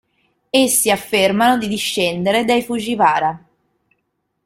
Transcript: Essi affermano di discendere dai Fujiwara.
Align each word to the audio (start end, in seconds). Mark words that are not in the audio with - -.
Essi 0.49 0.89
affermano 0.89 1.59
di 1.59 1.67
discendere 1.67 2.43
dai 2.43 2.63
Fujiwara. 2.63 3.45